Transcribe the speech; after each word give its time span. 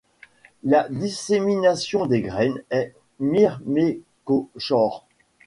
La 0.63 0.89
dissémination 0.89 2.07
des 2.07 2.23
graines 2.23 2.63
est 2.71 2.95
myrmécochore. 3.19 5.05